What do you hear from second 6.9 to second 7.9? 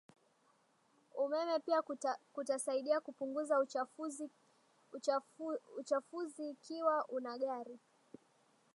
una gari